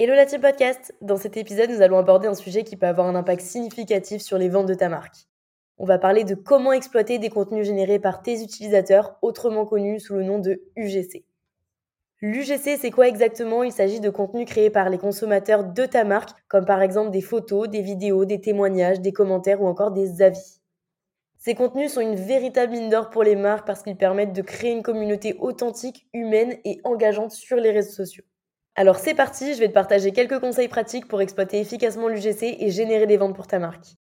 [0.00, 3.16] Hello la podcast Dans cet épisode, nous allons aborder un sujet qui peut avoir un
[3.16, 5.26] impact significatif sur les ventes de ta marque.
[5.76, 10.14] On va parler de comment exploiter des contenus générés par tes utilisateurs, autrement connus sous
[10.14, 11.24] le nom de UGC.
[12.20, 13.64] L'UGC, c'est quoi exactement?
[13.64, 17.20] Il s'agit de contenus créés par les consommateurs de ta marque, comme par exemple des
[17.20, 20.60] photos, des vidéos, des témoignages, des commentaires ou encore des avis.
[21.38, 24.70] Ces contenus sont une véritable mine d'or pour les marques parce qu'ils permettent de créer
[24.70, 28.22] une communauté authentique, humaine et engageante sur les réseaux sociaux.
[28.80, 32.70] Alors c'est parti, je vais te partager quelques conseils pratiques pour exploiter efficacement l'UGC et
[32.70, 33.96] générer des ventes pour ta marque.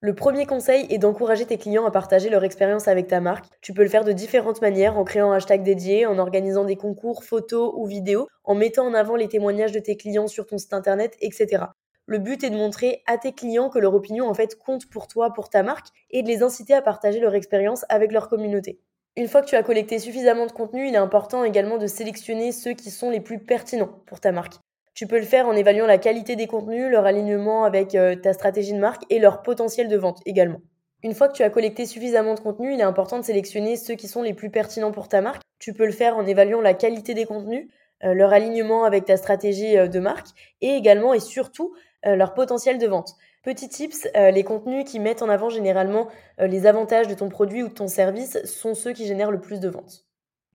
[0.00, 3.44] Le premier conseil est d'encourager tes clients à partager leur expérience avec ta marque.
[3.60, 6.76] Tu peux le faire de différentes manières, en créant un hashtag dédié, en organisant des
[6.76, 10.56] concours photos ou vidéos, en mettant en avant les témoignages de tes clients sur ton
[10.56, 11.64] site internet, etc.
[12.06, 15.06] Le but est de montrer à tes clients que leur opinion en fait compte pour
[15.06, 18.80] toi, pour ta marque, et de les inciter à partager leur expérience avec leur communauté.
[19.18, 22.52] Une fois que tu as collecté suffisamment de contenu, il est important également de sélectionner
[22.52, 24.54] ceux qui sont les plus pertinents pour ta marque.
[24.94, 28.32] Tu peux le faire en évaluant la qualité des contenus, leur alignement avec euh, ta
[28.32, 30.60] stratégie de marque et leur potentiel de vente également.
[31.02, 33.96] Une fois que tu as collecté suffisamment de contenu, il est important de sélectionner ceux
[33.96, 35.42] qui sont les plus pertinents pour ta marque.
[35.58, 37.66] Tu peux le faire en évaluant la qualité des contenus,
[38.04, 40.28] euh, leur alignement avec ta stratégie euh, de marque
[40.60, 43.16] et également et surtout leur potentiel de vente.
[43.48, 47.68] Petit tips, les contenus qui mettent en avant généralement les avantages de ton produit ou
[47.68, 50.04] de ton service sont ceux qui génèrent le plus de ventes.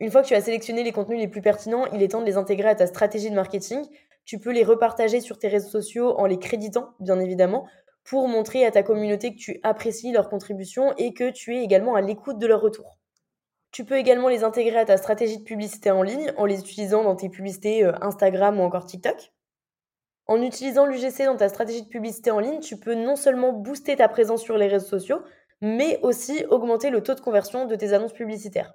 [0.00, 2.26] Une fois que tu as sélectionné les contenus les plus pertinents, il est temps de
[2.26, 3.78] les intégrer à ta stratégie de marketing.
[4.24, 7.68] Tu peux les repartager sur tes réseaux sociaux en les créditant, bien évidemment,
[8.02, 11.94] pour montrer à ta communauté que tu apprécies leur contribution et que tu es également
[11.94, 12.98] à l'écoute de leur retour.
[13.70, 17.04] Tu peux également les intégrer à ta stratégie de publicité en ligne en les utilisant
[17.04, 19.30] dans tes publicités euh, Instagram ou encore TikTok.
[20.30, 23.96] En utilisant l'UGC dans ta stratégie de publicité en ligne, tu peux non seulement booster
[23.96, 25.22] ta présence sur les réseaux sociaux,
[25.60, 28.74] mais aussi augmenter le taux de conversion de tes annonces publicitaires.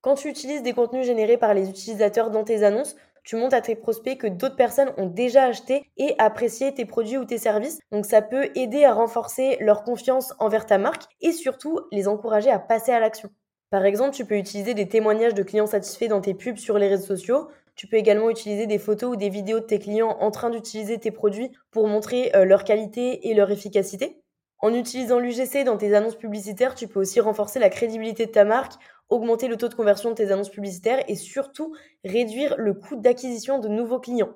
[0.00, 3.60] Quand tu utilises des contenus générés par les utilisateurs dans tes annonces, tu montres à
[3.60, 7.78] tes prospects que d'autres personnes ont déjà acheté et apprécié tes produits ou tes services.
[7.92, 12.50] Donc ça peut aider à renforcer leur confiance envers ta marque et surtout les encourager
[12.50, 13.30] à passer à l'action.
[13.70, 16.88] Par exemple, tu peux utiliser des témoignages de clients satisfaits dans tes pubs sur les
[16.88, 17.48] réseaux sociaux.
[17.80, 20.98] Tu peux également utiliser des photos ou des vidéos de tes clients en train d'utiliser
[20.98, 24.20] tes produits pour montrer euh, leur qualité et leur efficacité.
[24.58, 28.44] En utilisant l'UGC dans tes annonces publicitaires, tu peux aussi renforcer la crédibilité de ta
[28.44, 28.74] marque
[29.08, 31.74] augmenter le taux de conversion de tes annonces publicitaires et surtout
[32.04, 34.34] réduire le coût d'acquisition de nouveaux clients.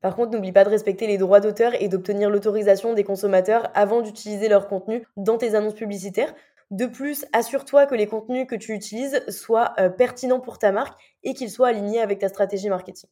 [0.00, 4.02] Par contre, n'oublie pas de respecter les droits d'auteur et d'obtenir l'autorisation des consommateurs avant
[4.02, 6.32] d'utiliser leur contenu dans tes annonces publicitaires.
[6.70, 11.00] De plus, assure-toi que les contenus que tu utilises soient euh, pertinents pour ta marque
[11.22, 13.10] et qu'ils soient alignés avec ta stratégie marketing.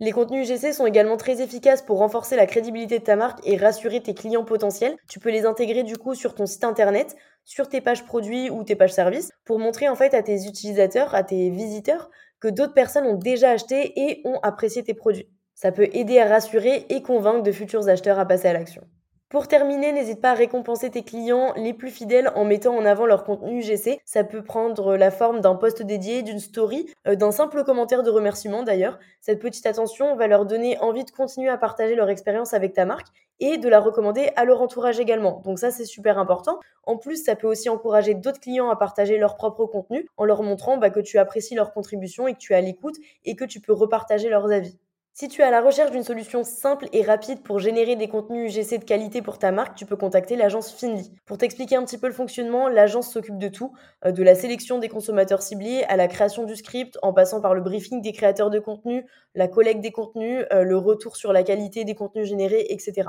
[0.00, 3.56] Les contenus UGC sont également très efficaces pour renforcer la crédibilité de ta marque et
[3.56, 4.96] rassurer tes clients potentiels.
[5.08, 8.62] Tu peux les intégrer du coup sur ton site internet, sur tes pages produits ou
[8.62, 12.74] tes pages services pour montrer en fait à tes utilisateurs, à tes visiteurs que d'autres
[12.74, 15.28] personnes ont déjà acheté et ont apprécié tes produits.
[15.56, 18.86] Ça peut aider à rassurer et convaincre de futurs acheteurs à passer à l'action.
[19.30, 23.04] Pour terminer, n'hésite pas à récompenser tes clients les plus fidèles en mettant en avant
[23.04, 24.00] leur contenu UGC.
[24.06, 28.08] Ça peut prendre la forme d'un post dédié, d'une story, euh, d'un simple commentaire de
[28.08, 28.98] remerciement d'ailleurs.
[29.20, 32.86] Cette petite attention va leur donner envie de continuer à partager leur expérience avec ta
[32.86, 33.08] marque
[33.38, 35.42] et de la recommander à leur entourage également.
[35.44, 36.58] Donc ça, c'est super important.
[36.84, 40.42] En plus, ça peut aussi encourager d'autres clients à partager leur propre contenu en leur
[40.42, 42.96] montrant bah, que tu apprécies leur contribution et que tu es à l'écoute
[43.26, 44.78] et que tu peux repartager leurs avis.
[45.20, 48.56] Si tu es à la recherche d'une solution simple et rapide pour générer des contenus
[48.56, 51.10] UGC de qualité pour ta marque, tu peux contacter l'agence Finly.
[51.26, 53.72] Pour t'expliquer un petit peu le fonctionnement, l'agence s'occupe de tout,
[54.04, 57.54] euh, de la sélection des consommateurs ciblés à la création du script, en passant par
[57.54, 61.42] le briefing des créateurs de contenu, la collecte des contenus, euh, le retour sur la
[61.42, 63.08] qualité des contenus générés, etc.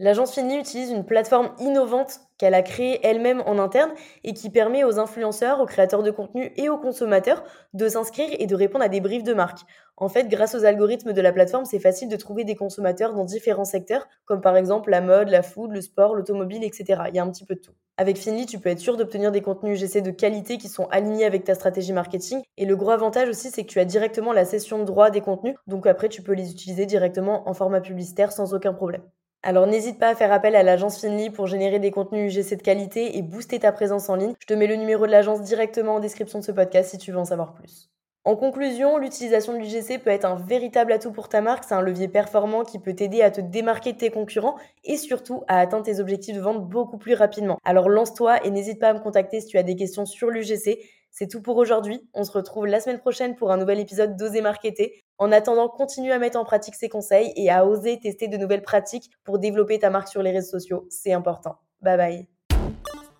[0.00, 3.90] L'agence Finly utilise une plateforme innovante qu'elle a créée elle-même en interne
[4.22, 7.42] et qui permet aux influenceurs, aux créateurs de contenu et aux consommateurs
[7.74, 9.58] de s'inscrire et de répondre à des briefs de marque.
[9.96, 13.24] En fait, grâce aux algorithmes de la plateforme, c'est facile de trouver des consommateurs dans
[13.24, 17.02] différents secteurs, comme par exemple la mode, la food, le sport, l'automobile, etc.
[17.08, 17.74] Il y a un petit peu de tout.
[17.96, 21.24] Avec Finly, tu peux être sûr d'obtenir des contenus GC de qualité qui sont alignés
[21.24, 22.40] avec ta stratégie marketing.
[22.56, 25.22] Et le gros avantage aussi, c'est que tu as directement la cession de droit des
[25.22, 29.02] contenus, donc après tu peux les utiliser directement en format publicitaire sans aucun problème.
[29.42, 32.62] Alors n'hésite pas à faire appel à l'agence Finly pour générer des contenus UGC de
[32.62, 34.34] qualité et booster ta présence en ligne.
[34.40, 37.12] Je te mets le numéro de l'agence directement en description de ce podcast si tu
[37.12, 37.88] veux en savoir plus.
[38.24, 41.64] En conclusion, l'utilisation de l'UGC peut être un véritable atout pour ta marque.
[41.64, 45.44] C'est un levier performant qui peut t'aider à te démarquer de tes concurrents et surtout
[45.48, 47.58] à atteindre tes objectifs de vente beaucoup plus rapidement.
[47.64, 50.78] Alors lance-toi et n'hésite pas à me contacter si tu as des questions sur l'UGC.
[51.10, 52.08] C'est tout pour aujourd'hui.
[52.14, 55.02] On se retrouve la semaine prochaine pour un nouvel épisode d'Oser Marketer.
[55.18, 58.62] En attendant, continue à mettre en pratique ces conseils et à oser tester de nouvelles
[58.62, 60.86] pratiques pour développer ta marque sur les réseaux sociaux.
[60.90, 61.58] C'est important.
[61.80, 62.26] Bye bye.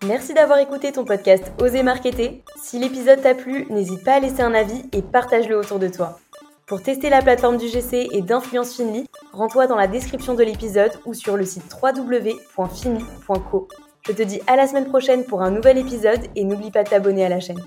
[0.07, 2.41] Merci d'avoir écouté ton podcast Oser Marketer.
[2.55, 6.19] Si l'épisode t'a plu, n'hésite pas à laisser un avis et partage-le autour de toi.
[6.67, 10.91] Pour tester la plateforme du GC et d'Influence Finly, rends-toi dans la description de l'épisode
[11.05, 13.67] ou sur le site www.finly.co.
[14.07, 16.89] Je te dis à la semaine prochaine pour un nouvel épisode et n'oublie pas de
[16.89, 17.61] t'abonner à la chaîne.